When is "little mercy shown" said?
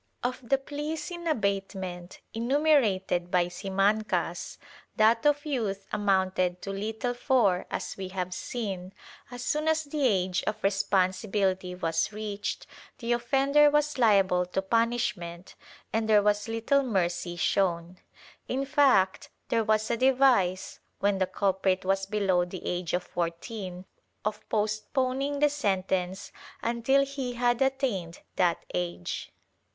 16.47-17.99